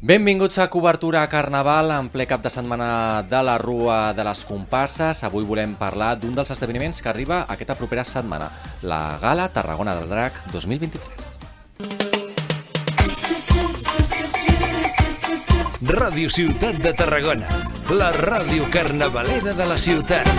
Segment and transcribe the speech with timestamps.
[0.00, 5.24] Benvinguts a Cobertura Carnaval en ple cap de setmana de la Rua de les Comparses.
[5.26, 8.46] Avui volem parlar d'un dels esdeveniments que arriba aquesta propera setmana,
[8.86, 11.02] la Gala Tarragona del Drac 2023.
[15.88, 17.50] Ràdio Ciutat de Tarragona,
[17.90, 20.30] la ràdio carnavalera de la ciutat.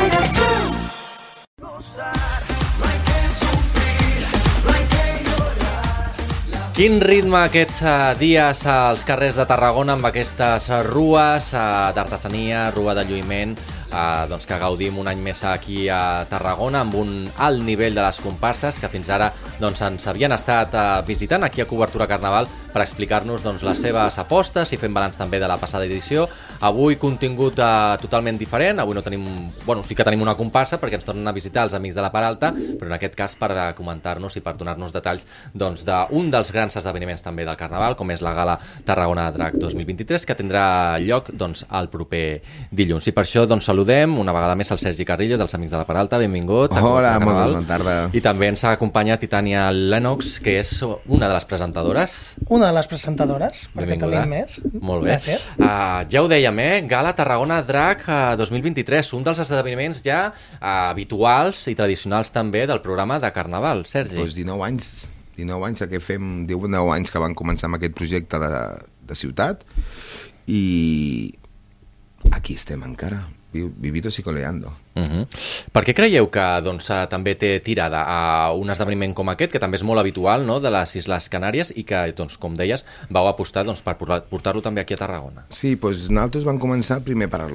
[6.80, 11.64] Quin ritme aquests eh, dies als carrers de Tarragona amb aquestes eh, rues eh,
[11.97, 13.52] d'artesania, rua de lluïment,
[13.92, 18.06] eh, doncs que gaudim un any més aquí a Tarragona amb un alt nivell de
[18.06, 22.47] les comparses que fins ara doncs, ens havien estat eh, visitant aquí a Cobertura Carnaval
[22.70, 26.28] per explicar-nos doncs, les seves apostes i fent balanç també de la passada edició.
[26.66, 29.25] Avui contingut eh, totalment diferent, avui no tenim,
[29.66, 32.11] bueno, sí que tenim una comparsa perquè ens tornen a visitar els amics de la
[32.14, 36.53] Paralta, però en aquest cas per eh, comentar-nos i per donar-nos detalls doncs, d'un dels
[36.53, 40.64] grans esdeveniments també del Carnaval, com és la Gala Tarragona Drac 2023, que tindrà
[41.02, 42.25] lloc doncs, el proper
[42.72, 43.09] dilluns.
[43.09, 45.85] I per això doncs, saludem una vegada més el Sergi Carrillo dels Amics de la
[45.88, 46.73] Paralta, benvingut.
[46.73, 47.53] Hola, Cobertura molt Carnaval.
[47.53, 47.94] bona tarda.
[48.11, 52.88] I també ens acompanya Titania Lennox, que és una de les presentadores Una de les
[52.91, 54.23] presentadores, perquè Benvinguda.
[54.25, 54.59] tenim més.
[54.81, 55.13] Molt bé.
[55.16, 55.45] Gràcies.
[55.57, 56.81] Uh, ja ho dèiem, eh?
[56.89, 62.81] Gala Tarragona Drac uh, 2023, un dels esdeveniments ja uh, habituals i tradicionals també del
[62.83, 63.85] programa de Carnaval.
[63.85, 64.17] Sergi.
[64.19, 65.07] Doncs 19 anys,
[65.38, 68.53] 19 anys que fem, 19 anys que van començar amb aquest projecte de,
[69.07, 69.63] de ciutat
[70.47, 71.33] i
[72.31, 74.73] aquí estem encara, vi- vivitos y coleando.
[74.95, 75.27] Uh -huh.
[75.72, 79.59] Per què creieu que doncs, eh, també té tirada a un esdeveniment com aquest, que
[79.59, 83.27] també és molt habitual no?, de les Isles Canàries i que, doncs, com deies, vau
[83.27, 85.45] apostar doncs, per portar- portar-lo també aquí a Tarragona?
[85.50, 87.47] Sí, doncs nosaltres vam començar primer per,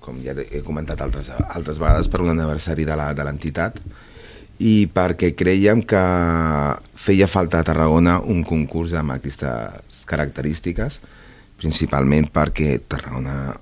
[0.00, 3.78] com ja he comentat altres, altres vegades, per un aniversari de la- de l'entitat
[4.58, 5.96] i perquè creiem que
[6.96, 11.00] feia falta a Tarragona un concurs amb aquestes característiques,
[11.56, 13.56] principalment perquè Tarragona,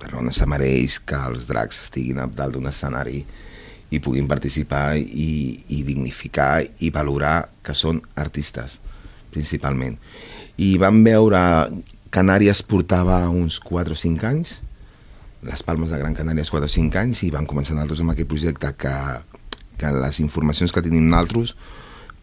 [0.00, 3.22] Tarragona se mereix que els dracs estiguin a dalt d'un escenari
[3.94, 5.30] i puguin participar i,
[5.72, 8.80] i dignificar i valorar que són artistes,
[9.32, 9.96] principalment.
[10.58, 11.40] I vam veure
[12.12, 14.58] Canàries portava uns 4 o 5 anys,
[15.46, 18.30] les Palmes de Gran Canària 4 o 5 anys, i vam començar nosaltres amb aquest
[18.30, 18.94] projecte que,
[19.78, 21.54] que les informacions que tenim nosaltres,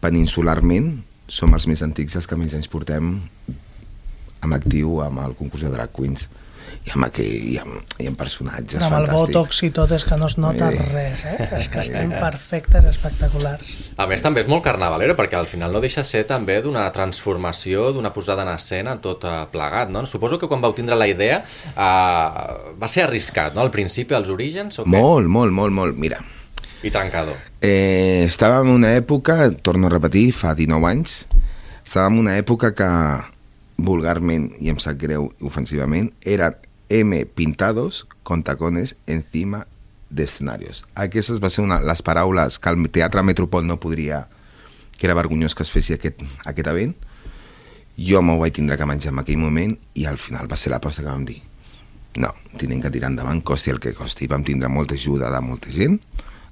[0.04, 0.96] peninsularment,
[1.28, 3.14] som els més antics i els que més anys portem
[4.44, 6.26] amb actiu amb el concurs de Drag Queens
[6.84, 9.32] i amb, aquell, i amb, i amb personatges Amb el fantàstics.
[9.34, 10.82] botox i tot és que no es nota Eh.
[10.92, 11.48] res, eh?
[11.58, 13.70] És que estem perfectes, espectaculars.
[13.96, 16.84] A més, també és molt carnavalero, perquè al final no deixa de ser també d'una
[16.92, 20.04] transformació, d'una posada en escena, tot eh, plegat, no?
[20.06, 23.60] Suposo que quan vau tindre la idea eh, va ser arriscat, no?
[23.64, 24.92] Al principi, als orígens, o què?
[24.94, 25.96] Molt, molt, molt, molt.
[25.96, 26.20] Mira,
[26.84, 27.38] I trencador.
[27.64, 31.22] Eh, estàvem en una època, torno a repetir, fa 19 anys,
[31.84, 32.88] estàvem en una època que
[33.76, 36.56] vulgarment, i em sap greu ofensivament, eren
[36.88, 39.66] M pintados con tacones encima
[40.10, 40.84] de escenarios.
[40.94, 44.26] Aquestes va ser una, les paraules que el Teatre Metropol no podria,
[44.98, 46.94] que era vergonyós que es fessi aquest, aquest event.
[47.96, 51.02] Jo m'ho vaig tindre que menjar en aquell moment i al final va ser l'aposta
[51.02, 51.40] que vam dir.
[52.22, 52.30] No,
[52.60, 54.28] tenim que tirar endavant, costi el que costi.
[54.30, 55.98] Vam tindre molta ajuda de molta gent,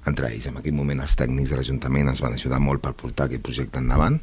[0.07, 3.29] entre ells en aquell moment els tècnics de l'Ajuntament ens van ajudar molt per portar
[3.29, 4.19] aquest projecte endavant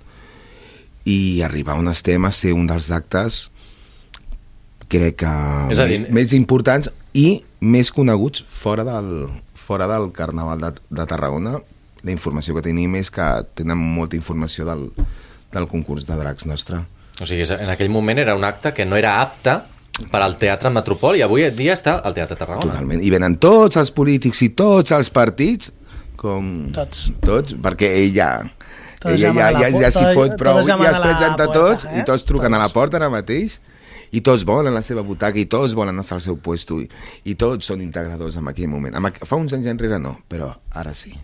[1.09, 3.47] i arribar on estem a ser un dels actes
[4.91, 5.33] crec que
[5.73, 10.73] És a dir- més, més importants i més coneguts fora del, fora del Carnaval de,
[10.91, 11.59] de Tarragona
[12.03, 14.89] la informació que tenim és que tenen molta informació del,
[15.53, 16.81] del concurs de dracs nostre
[17.21, 19.59] O sigui, en aquell moment era un acte que no era apte
[20.11, 22.71] per al Teatre Metropol i avui dia està al Teatre Tarragona.
[22.73, 23.03] Totalment.
[23.05, 25.69] I venen tots els polítics i tots els partits,
[26.17, 26.71] com...
[26.73, 27.11] Tots.
[27.21, 28.31] Tots, perquè ella...
[29.09, 31.87] ella ja, a ja, ja s'hi fot tots prou, a es la presenta puerta, tots
[31.89, 32.01] eh?
[32.01, 33.57] i tots truquen a la porta ara mateix
[34.13, 36.89] i tots volen la seva butaca i tots volen estar al seu puesto i,
[37.31, 38.97] i tots són integradors en aquell moment.
[38.99, 41.15] En, fa uns anys enrere no, però ara sí.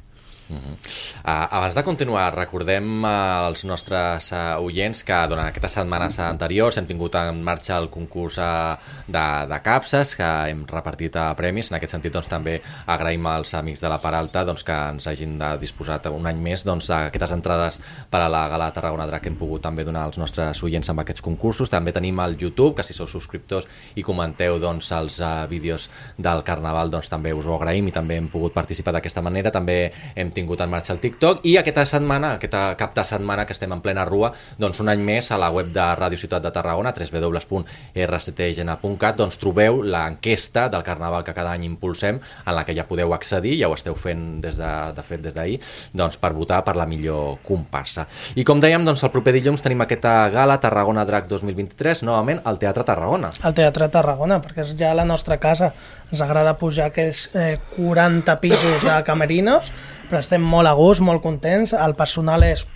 [0.46, 0.86] Uh,
[1.24, 6.86] abans de continuar, recordem uh, als nostres uh, oients que durant aquestes setmanes anteriors hem
[6.86, 8.76] tingut en marxa el concurs uh,
[9.10, 11.72] de, de capses, que hem repartit uh, premis.
[11.72, 15.34] En aquest sentit, doncs, també agraïm als amics de la Paralta doncs, que ens hagin
[15.40, 17.80] uh, disposat un any més doncs, aquestes entrades
[18.10, 21.02] per a la Gala Tarragona Drac que hem pogut també donar als nostres oients amb
[21.02, 21.72] aquests concursos.
[21.72, 23.66] També tenim el YouTube, que si sou subscriptors
[23.98, 28.20] i comenteu doncs, els uh, vídeos del Carnaval, doncs, també us ho agraïm i també
[28.20, 29.50] hem pogut participar d'aquesta manera.
[29.50, 33.54] També hem tingut en marxa el TikTok i aquesta setmana, aquesta cap de setmana que
[33.56, 34.28] estem en plena rua,
[34.60, 39.72] doncs un any més a la web de Ràdio Ciutat de Tarragona, www.rctgena.cat, doncs trobeu
[39.82, 43.74] l'enquesta del Carnaval que cada any impulsem, en la que ja podeu accedir, ja ho
[43.76, 45.58] esteu fent des de, de fet des d'ahir,
[45.96, 48.06] doncs per votar per la millor comparsa.
[48.36, 52.60] I com dèiem, doncs el proper dilluns tenim aquesta gala Tarragona Drac 2023, novament al
[52.62, 53.28] Teatre Tarragona.
[53.42, 55.72] Al Teatre Tarragona, perquè és ja la nostra casa.
[56.10, 59.72] Ens agrada pujar aquells eh, 40 pisos de camerinos,
[60.10, 61.74] però estem molt a gust, molt contents.
[61.76, 62.66] El personal és...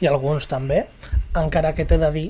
[0.00, 0.86] i alguns també,
[1.36, 2.28] encara que t'he de dir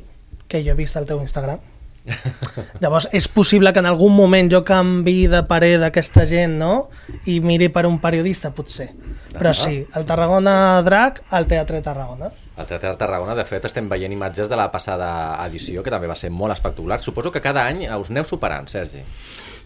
[0.50, 1.60] que jo he vist el teu Instagram.
[2.82, 6.88] Llavors, és possible que en algun moment jo canvi de parer d'aquesta gent, no?
[7.31, 8.88] I miri per un periodista, potser.
[9.37, 12.32] Però sí, el Tarragona Drac, al Teatre Tarragona.
[12.56, 15.10] Al Teatre de Tarragona, de fet, estem veient imatges de la passada
[15.46, 17.00] edició, que també va ser molt espectacular.
[17.04, 19.04] Suposo que cada any us aneu superant, Sergi.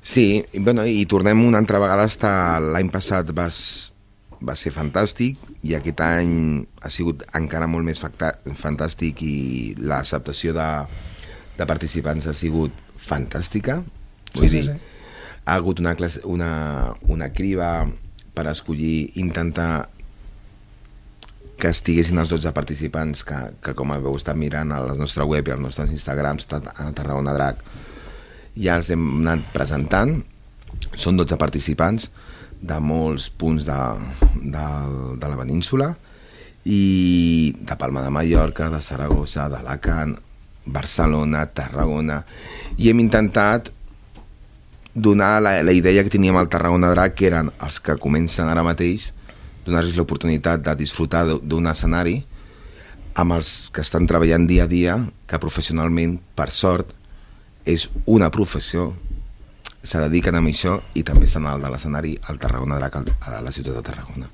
[0.05, 2.37] Sí, i, bueno, i tornem una altra vegada a estar...
[2.61, 3.94] L'any passat vas,
[4.47, 9.37] va ser fantàstic i aquest any ha sigut encara molt més fantàstic i
[9.79, 10.69] l'acceptació de,
[11.59, 12.73] de participants ha sigut
[13.05, 13.81] fantàstica.
[14.35, 15.41] Vull Sí, sí, dir, sí.
[15.45, 17.87] ha hagut una, classe, una, una criba
[18.35, 19.89] per escollir, intentar
[21.61, 25.47] que estiguessin els 12 participants que, que com heu estat mirant a la nostra web
[25.49, 27.63] i als nostres Instagrams a Tarragona Drac
[28.59, 30.17] ja els hem anat presentant
[30.99, 32.11] són 12 participants
[32.61, 33.79] de molts punts de,
[34.43, 34.67] de,
[35.21, 35.93] de la península
[36.65, 40.15] i de Palma de Mallorca, de Saragossa, d'Alacant,
[40.65, 42.23] Barcelona, Tarragona.
[42.81, 43.71] I hem intentat
[44.95, 48.65] donar la, la idea que teníem al Tarragona Drac que eren els que comencen ara
[48.65, 49.11] mateix
[49.67, 52.21] donar-los l'oportunitat de disfrutar d'un escenari
[53.15, 56.93] amb els que estan treballant dia a dia que professionalment, per sort
[57.65, 58.93] és una professió
[59.85, 63.53] se dediquen a això i també estan al de l'escenari al Tarragona Drac a la
[63.53, 64.31] ciutat de Tarragona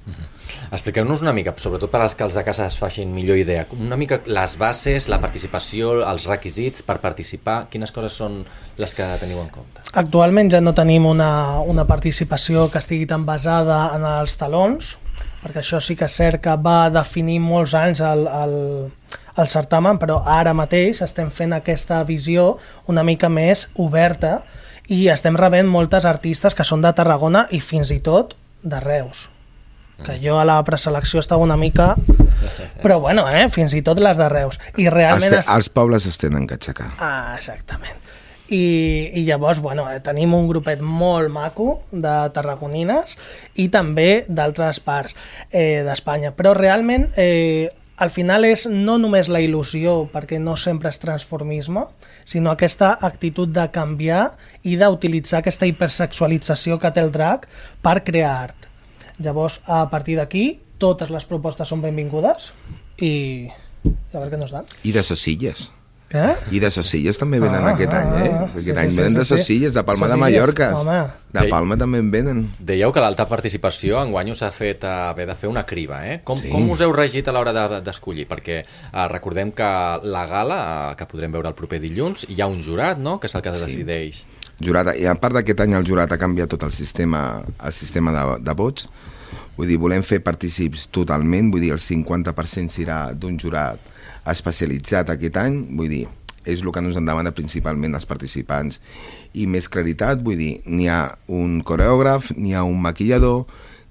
[0.71, 3.99] Expliqueu-nos una mica, sobretot per als que els de casa es facin millor idea, una
[3.99, 8.41] mica les bases, la participació, els requisits per participar, quines coses són
[8.79, 9.83] les que teniu en compte?
[9.99, 14.97] Actualment ja no tenim una, una participació que estigui tan basada en els talons,
[15.43, 18.57] perquè això sí que és cert que va definir molts anys el, el,
[19.41, 22.57] el certamen, però ara mateix estem fent aquesta visió
[22.93, 24.41] una mica més oberta
[24.91, 29.29] i estem rebent moltes artistes que són de Tarragona i fins i tot de Reus
[30.01, 31.93] que jo a la preselecció estava una mica
[32.83, 35.69] però bueno, eh, fins i tot les de Reus i els, realment te, es- els
[35.69, 37.99] pobles es tenen que aixecar Ah, exactament.
[38.51, 43.13] I, I llavors, bueno, eh, tenim un grupet molt maco de tarragonines
[43.63, 45.15] i també d'altres parts
[45.53, 46.33] eh, d'Espanya.
[46.35, 47.69] Però realment, eh,
[48.03, 51.85] al final és no només la il·lusió, perquè no sempre és transformisme,
[52.25, 57.49] sinó aquesta actitud de canviar i d'utilitzar aquesta hipersexualització que té el drac
[57.83, 58.71] per crear art.
[59.21, 62.53] Llavors, a partir d'aquí, totes les propostes són benvingudes
[63.01, 63.13] i
[63.85, 64.65] a veure què nos dan.
[64.85, 65.21] i de ses
[66.11, 66.25] Què?
[66.51, 68.31] i de ses illes també venen Ah, aquest ah, any eh?
[68.35, 69.59] ah, aquest sí, any sí, venen sí, de sí, ses sí.
[69.71, 70.97] de Palma Ses de Mallorca home.
[71.33, 75.29] de Palma també en venen Dèieu que l'alta participació enguany us ha fet eh, haver
[75.29, 76.21] de fer una criba, eh?
[76.25, 76.49] Com, Sí.
[76.51, 78.27] com us heu regit a l'hora de- d'escollir?
[78.27, 79.63] Perquè eh, recordem que
[80.03, 80.59] la gala,
[80.91, 83.43] eh, que podrem veure el proper dilluns, hi ha un jurat, no?, que és el
[83.43, 84.25] que decideix.
[84.61, 88.11] jurat, i a part d'aquest any el jurat ha canviat tot el sistema, el sistema
[88.13, 88.89] de, de vots
[89.57, 93.81] vull dir, volem fer partícips totalment vull dir, el 50% serà d'un jurat
[94.31, 96.05] especialitzat aquest any vull dir,
[96.45, 98.81] és el que ens en demana principalment els participants
[99.37, 103.45] i més claritat, vull dir, n'hi ha un coreògraf, n'hi ha un maquillador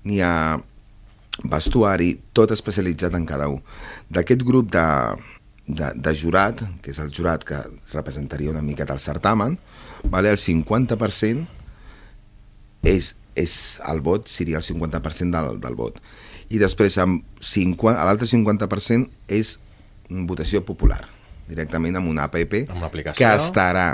[0.04, 0.60] n'hi ha
[1.50, 3.62] vestuari, tot especialitzat en cada un.
[4.12, 4.86] D'aquest grup de,
[5.68, 7.62] de, de jurat, que és el jurat que
[7.94, 9.58] representaria una miqueta el certamen,
[10.12, 11.48] vale, el 50%
[12.90, 13.54] és, és
[13.88, 16.00] el vot, seria el 50% del, del vot.
[16.50, 19.56] I després amb 50, l'altre 50% és
[20.30, 21.04] votació popular,
[21.50, 23.20] directament amb una app Amb una aplicació.
[23.20, 23.88] que estarà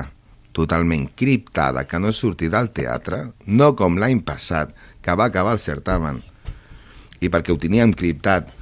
[0.55, 4.71] totalment criptada, que no surti del teatre, no com l'any passat,
[5.03, 6.21] que va acabar el certamen,
[7.19, 8.53] i perquè ho teníem criptat,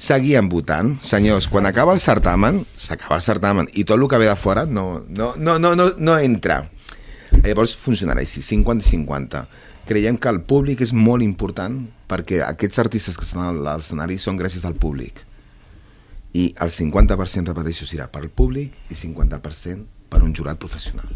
[0.00, 0.94] seguien votant.
[1.04, 4.64] Senyors, quan acaba el certamen, s'acaba el certamen, i tot el que ve de fora
[4.64, 6.62] no, no, no, no, no, no entra.
[7.42, 9.44] Llavors funcionarà així, 50-50.
[9.86, 14.38] Creiem que el públic és molt important perquè aquests artistes que estan a l'escenari són
[14.38, 15.24] gràcies al públic.
[16.38, 21.10] I el 50%, repeteixo, serà per al públic i 50% per un jurat professional.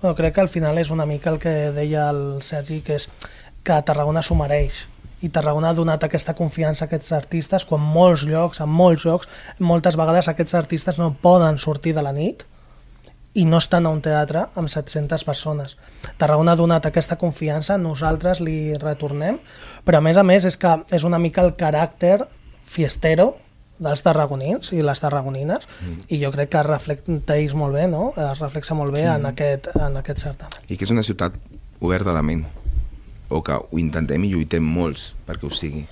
[0.00, 3.06] Bueno, crec que al final és una mica el que deia el Sergi, que és
[3.62, 4.82] que Tarragona s'ho mereix.
[5.24, 9.30] I Tarragona ha donat aquesta confiança a aquests artistes quan molts llocs, en molts llocs,
[9.58, 12.44] moltes vegades aquests artistes no poden sortir de la nit
[13.36, 15.76] i no estan a un teatre amb 700 persones.
[16.16, 19.38] Tarragona ha donat aquesta confiança, nosaltres li retornem,
[19.84, 22.22] però a més a més és que és una mica el caràcter
[22.66, 23.34] fiestero
[23.78, 26.06] dels tarragonins i les tarragonines mm.
[26.08, 28.08] i jo crec que es reflecteix molt bé, no?
[28.16, 29.10] es reflexa molt bé sí.
[29.12, 30.64] en, aquest, en aquest certamen.
[30.68, 31.36] I que és una ciutat
[31.84, 32.46] oberta de ment,
[33.28, 35.84] o que ho intentem i lluitem molts perquè ho sigui.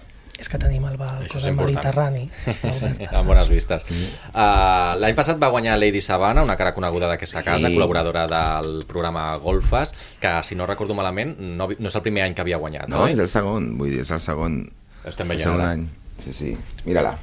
[0.44, 2.26] És que tenim el balcó del Mediterrani.
[2.50, 3.86] Està obert, amb bones vistes.
[3.88, 7.78] Uh, L'any passat va guanyar Lady Sabana, una cara coneguda d'aquesta casa, sí.
[7.78, 12.36] col·laboradora del programa Golfes, que, si no recordo malament, no, no és el primer any
[12.36, 13.00] que havia guanyat, no?
[13.00, 14.58] No, és el segon, vull dir, és el segon,
[15.00, 15.70] Estem el veient segon ara.
[15.78, 15.86] any.
[16.20, 16.52] Sí, sí.
[16.84, 17.14] Mira-la.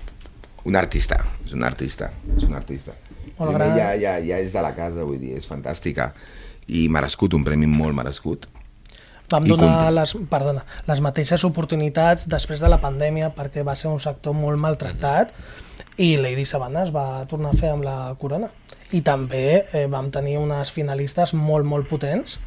[0.66, 2.10] Un artista, és un artista,
[2.40, 2.98] és un artista.
[3.38, 3.76] Molt gran.
[3.78, 6.10] ja, ja, ja és de la casa, vull dir, és fantàstica.
[6.74, 8.50] I merescut, un premi molt merescut.
[9.32, 14.00] Vam donar les, perdona, les mateixes oportunitats després de la pandèmia perquè va ser un
[14.04, 15.32] sector molt maltractat
[16.02, 18.52] i Lady Sabana es va tornar a fer amb la corona.
[18.92, 22.38] I també eh, vam tenir unes finalistes molt, molt potents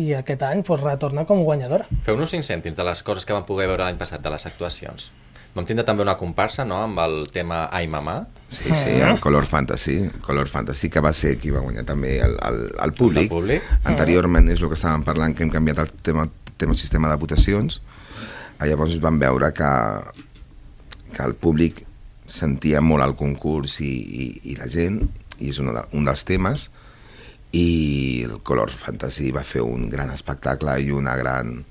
[0.00, 1.88] i aquest any pues, retorna com guanyadora.
[2.06, 5.10] Feu-nos cinc cèntims de les coses que vam poder veure l'any passat, de les actuacions.
[5.54, 8.20] Vam tindre també una comparsa, no?, amb el tema Ai Mamà.
[8.48, 12.36] Sí, sí, el Color Fantasy, Color Fantasy, que va ser qui va guanyar també el,
[12.46, 13.26] el, el públic.
[13.26, 13.70] El públic.
[13.90, 16.28] Anteriorment és el que estàvem parlant, que hem canviat el tema,
[16.60, 17.80] tema sistema de votacions.
[18.60, 19.72] Ah, Llavors vam veure que,
[21.16, 21.82] que el públic
[22.30, 25.02] sentia molt el concurs i, i, i la gent,
[25.40, 26.68] i és un, de, un dels temes,
[27.50, 31.64] i el Color Fantasy va fer un gran espectacle i una gran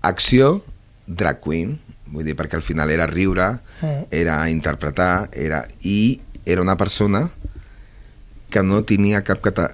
[0.00, 0.62] acció
[1.06, 1.76] drag queen,
[2.12, 4.04] vull dir, perquè al final era riure, Mm.
[4.10, 7.30] era interpretar, era i era una persona
[8.50, 9.70] que no tenia cap cata...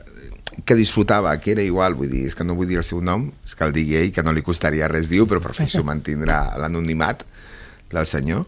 [0.65, 3.29] que disfrutava, que era igual, vull dir, és que no vull dir el seu nom,
[3.47, 7.23] és que el digui ell, que no li costaria res dir però prefereixo mantindrà l'anonimat
[7.93, 8.47] del senyor,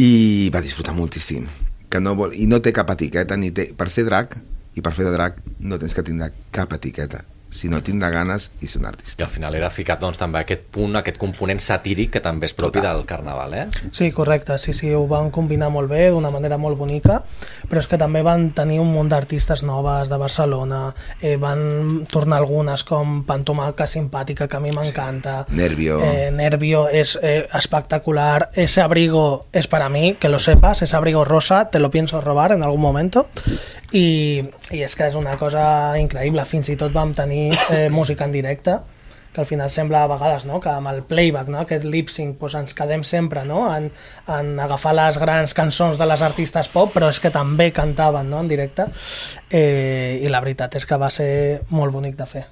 [0.00, 1.44] i va disfrutar moltíssim.
[1.90, 4.38] Que no vol, I no té cap etiqueta, ni té, per ser drac
[4.74, 8.66] i per fer de drac no tens que tindre cap etiqueta, sinó tindre ganes i
[8.66, 9.24] ser un I artista.
[9.24, 12.78] al final era ficat doncs, també aquest punt, aquest component satíric que també és propi
[12.78, 12.96] Total.
[12.96, 13.66] del carnaval, eh?
[13.90, 17.24] Sí, correcte, sí, sí, ho van combinar molt bé, d'una manera molt bonica,
[17.68, 22.38] però és que també van tenir un munt d'artistes noves de Barcelona, eh, van tornar
[22.38, 25.98] algunes com Pantomaca Simpàtica, que a mi m'encanta, Nervio.
[26.02, 31.24] eh, Nervio és eh, espectacular, ese abrigo es para mí, que lo sepas, ese abrigo
[31.24, 33.28] rosa, te lo pienso robar en algún momento,
[33.92, 35.62] i, i és que és una cosa
[35.98, 38.78] increïble, fins i tot vam tenir eh, música en directe,
[39.32, 40.58] que al final sembla a vegades no?
[40.60, 41.60] que amb el playback, no?
[41.62, 43.62] aquest lip-sync, doncs ens quedem sempre no?
[43.74, 43.90] en,
[44.26, 48.42] en agafar les grans cançons de les artistes pop, però és que també cantaven no?
[48.42, 48.90] en directe,
[49.50, 52.48] eh, i la veritat és que va ser molt bonic de fer.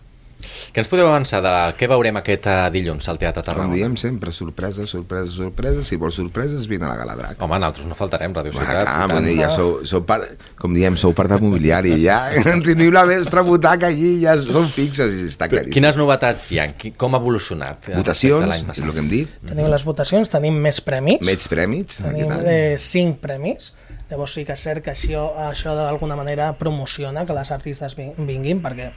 [0.73, 1.63] Què ens podeu avançar de la...
[1.79, 3.75] què veurem aquest eh, dilluns al Teatre Com Tarragona?
[3.77, 5.87] diem sempre, sorpreses, sorpreses, sorpreses.
[5.89, 7.43] Si vols sorpreses, vine a la Gala Drac.
[7.43, 8.85] Home, nosaltres no faltarem, Radio Ciutat.
[8.85, 9.13] tant.
[9.13, 12.19] bueno, ja sou, sou part, com diem, sou part del mobiliari, ja
[12.67, 15.75] teniu la vostra butaca allí, ja són fixes i està claríssim.
[15.79, 16.69] Quines novetats hi ha?
[16.99, 17.89] Com ha evolucionat?
[17.91, 22.03] eh, Votacions, és el que hem dit, Tenim les votacions, tenim més premis, menys prèmits.
[22.03, 23.73] tenim eh, cinc premis,
[24.11, 28.15] llavors sí que és cert que això, això d'alguna manera promociona que les artistes vin-
[28.27, 28.91] vinguin, perquè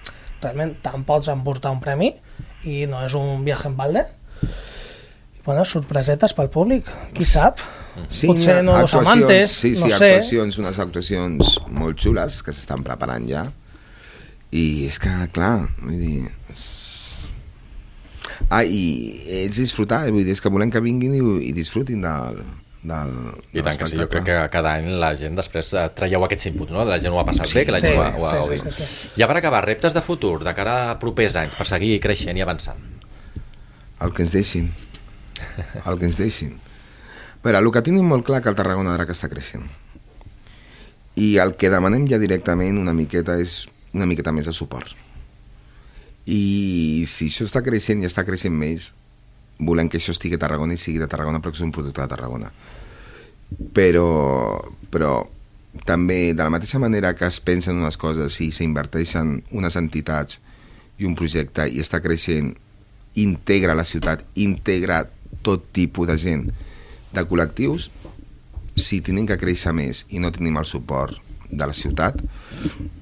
[0.44, 2.12] realment te'n pots emportar un premi
[2.68, 4.06] i no és un viatge en balde.
[5.46, 7.62] Bueno, sorpresetes pel públic, qui sap?
[8.08, 10.12] Sí, Potser hi ha nuevos actuacions, amantes, sí, sí, no sé.
[10.14, 13.48] actuacions, unes actuacions molt xules que s'estan preparant ja.
[14.52, 16.30] I és que, clar, vull dir...
[16.54, 16.68] És...
[18.52, 18.82] Ah, i
[19.42, 22.42] ells disfrutar, vull dir, és que volem que vinguin i, i disfrutin del,
[22.82, 23.12] del,
[23.54, 26.48] I tant que sí, jo crec que cada any la gent després eh, traieu aquests
[26.50, 26.82] inputs, no?
[26.88, 28.58] La gent ho ha passat bé, que la Sí, gent ho ha, ho ha sí,
[28.58, 29.12] sí, sí, sí.
[29.22, 32.46] Ja per acabar, reptes de futur, de cara a propers anys, per seguir creixent i
[32.46, 32.82] avançant.
[34.02, 34.72] El que ens deixin.
[35.86, 36.58] El que ens deixin.
[37.42, 39.68] A veure, el que tenim molt clar que el Tarragona Drac està creixent.
[41.22, 44.94] I el que demanem ja directament una miqueta és una miqueta més de suport.
[46.26, 48.92] I si això està creixent i està creixent més,
[49.62, 52.10] volem que això estigui a Tarragona i sigui de Tarragona perquè és un producte de
[52.12, 52.50] Tarragona.
[53.76, 54.08] Però,
[54.92, 55.14] però
[55.86, 60.42] també, de la mateixa manera que es pensen unes coses i s'inverteixen unes entitats
[61.00, 62.54] i un projecte i està creixent,
[63.22, 65.04] integra la ciutat, integra
[65.46, 66.46] tot tipus de gent,
[67.12, 67.90] de col·lectius,
[68.76, 71.20] si tenim que créixer més i no tenim el suport
[71.52, 72.20] de la ciutat,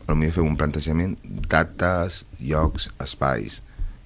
[0.08, 1.16] potser fem un plantejament
[1.50, 3.60] dates, llocs, espais,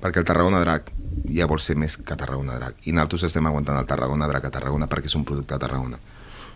[0.03, 0.91] perquè el Tarragona Drac
[1.33, 4.53] ja vol ser més que Tarragona Drac, i nosaltres estem aguantant el Tarragona Drac a
[4.53, 5.99] Tarragona perquè és un producte de Tarragona,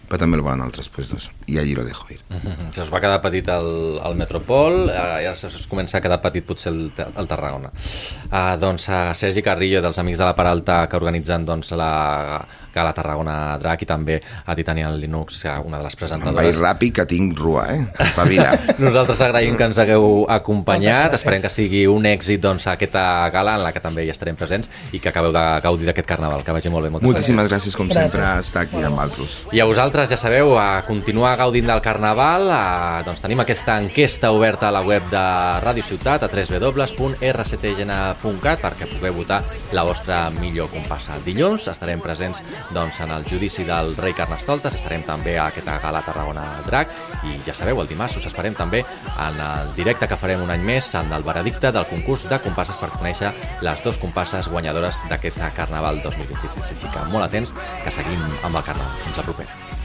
[0.07, 2.19] però també el volen altres puestos, i allí lo dejo ir.
[2.29, 2.71] Mhm.
[2.73, 6.21] Se us va quedar petit el, el Metropol, eh, ara se us comença a quedar
[6.21, 7.71] petit potser el, el Tarragona.
[8.31, 12.45] Uh, doncs a Sergi Carrillo, dels Amics de la Peralta, que organitzen doncs, la
[12.77, 16.59] Gala Tarragona Drac i també a Titanian Linux, una de les presentadores.
[16.61, 17.81] ràpid que tinc rua, eh?
[18.05, 18.51] Espavila.
[18.85, 21.19] Nosaltres agraïm que ens hagueu acompanyat, gràcies.
[21.21, 23.03] esperem que sigui un èxit doncs, aquesta
[23.33, 26.43] gala en la que també hi estarem presents i que acabeu de gaudir d'aquest carnaval,
[26.45, 26.91] que vagi molt bé.
[26.93, 28.11] Moltes Moltíssimes gràcies, com Gràcies.
[28.13, 29.41] sempre, estar aquí amb altres.
[29.51, 34.31] I a vosaltres, ja sabeu, a continuar gaudint del Carnaval, a, doncs tenim aquesta enquesta
[34.35, 35.23] oberta a la web de
[35.63, 36.27] Ràdio Ciutat, a
[37.47, 39.41] www.rctgn.cat, perquè pugueu votar
[39.75, 41.17] la vostra millor compassa.
[41.25, 42.43] Dilluns estarem presents
[42.73, 46.91] doncs, en el judici del rei Carnestoltes, estarem també a aquesta gala Tarragona Drac,
[47.27, 50.65] i ja sabeu, el dimarts us esperem també en el directe que farem un any
[50.65, 53.33] més en el veredicte del concurs de compasses per conèixer
[53.65, 56.75] les dues compasses guanyadores d'aquest Carnaval 2023.
[56.75, 58.95] Així que molt atents, que seguim amb el Carnaval.
[59.05, 59.76] Fins la propera.